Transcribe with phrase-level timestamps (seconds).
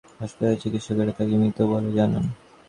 [0.19, 2.25] হাসপাতালের চিকিৎসকেরা তাঁকে মৃত বলে জানান।